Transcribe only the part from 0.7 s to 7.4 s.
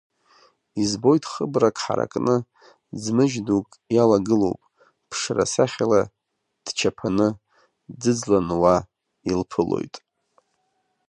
Избоит хыбрак ҳаракны, ӡмыжь дук иалагылоуп, ԥшра сахьала дчаԥаны,